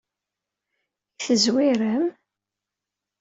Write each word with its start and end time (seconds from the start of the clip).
I 1.13 1.13
tezwirem? 1.25 2.05